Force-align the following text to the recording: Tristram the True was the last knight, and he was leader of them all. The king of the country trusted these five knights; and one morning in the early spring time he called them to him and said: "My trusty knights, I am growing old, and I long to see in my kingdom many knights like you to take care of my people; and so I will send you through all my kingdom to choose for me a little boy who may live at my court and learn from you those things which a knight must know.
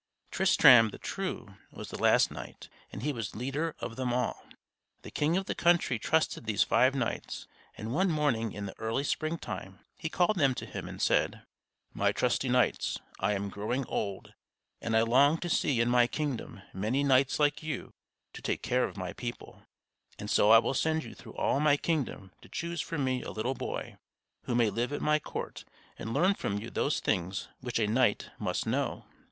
Tristram 0.31 0.89
the 0.89 0.97
True 0.97 1.57
was 1.71 1.89
the 1.91 2.01
last 2.01 2.31
knight, 2.31 2.69
and 2.91 3.03
he 3.03 3.13
was 3.13 3.35
leader 3.35 3.75
of 3.77 3.97
them 3.97 4.11
all. 4.11 4.43
The 5.03 5.11
king 5.11 5.37
of 5.37 5.45
the 5.45 5.53
country 5.53 5.99
trusted 5.99 6.47
these 6.47 6.63
five 6.63 6.95
knights; 6.95 7.45
and 7.77 7.93
one 7.93 8.09
morning 8.09 8.51
in 8.51 8.65
the 8.65 8.75
early 8.79 9.03
spring 9.03 9.37
time 9.37 9.77
he 9.99 10.09
called 10.09 10.37
them 10.39 10.55
to 10.55 10.65
him 10.65 10.89
and 10.89 10.99
said: 10.99 11.43
"My 11.93 12.11
trusty 12.11 12.49
knights, 12.49 12.97
I 13.19 13.33
am 13.33 13.49
growing 13.51 13.85
old, 13.85 14.33
and 14.81 14.97
I 14.97 15.03
long 15.03 15.37
to 15.37 15.49
see 15.51 15.79
in 15.79 15.87
my 15.89 16.07
kingdom 16.07 16.63
many 16.73 17.03
knights 17.03 17.39
like 17.39 17.61
you 17.61 17.93
to 18.33 18.41
take 18.41 18.63
care 18.63 18.85
of 18.85 18.97
my 18.97 19.13
people; 19.13 19.67
and 20.17 20.31
so 20.31 20.49
I 20.49 20.57
will 20.57 20.73
send 20.73 21.03
you 21.03 21.13
through 21.13 21.35
all 21.35 21.59
my 21.59 21.77
kingdom 21.77 22.31
to 22.41 22.49
choose 22.49 22.81
for 22.81 22.97
me 22.97 23.21
a 23.21 23.29
little 23.29 23.53
boy 23.53 23.97
who 24.45 24.55
may 24.55 24.71
live 24.71 24.91
at 24.93 24.99
my 25.03 25.19
court 25.19 25.63
and 25.99 26.11
learn 26.11 26.33
from 26.33 26.57
you 26.57 26.71
those 26.71 26.99
things 27.01 27.49
which 27.59 27.77
a 27.77 27.85
knight 27.85 28.31
must 28.39 28.65
know. 28.65 29.05